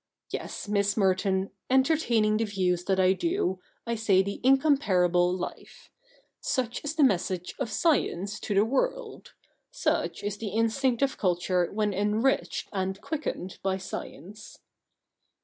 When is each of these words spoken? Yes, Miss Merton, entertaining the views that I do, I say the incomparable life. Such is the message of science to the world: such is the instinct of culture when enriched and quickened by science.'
Yes, 0.31 0.67
Miss 0.67 0.97
Merton, 0.97 1.51
entertaining 1.69 2.37
the 2.37 2.45
views 2.45 2.85
that 2.85 2.99
I 2.99 3.13
do, 3.13 3.59
I 3.85 3.93
say 3.93 4.23
the 4.23 4.41
incomparable 4.43 5.31
life. 5.31 5.91
Such 6.39 6.83
is 6.83 6.95
the 6.95 7.03
message 7.03 7.53
of 7.59 7.71
science 7.71 8.39
to 8.39 8.55
the 8.55 8.65
world: 8.65 9.33
such 9.69 10.23
is 10.23 10.37
the 10.37 10.49
instinct 10.49 11.03
of 11.03 11.19
culture 11.19 11.71
when 11.71 11.93
enriched 11.93 12.67
and 12.73 12.99
quickened 12.99 13.59
by 13.61 13.77
science.' 13.77 14.57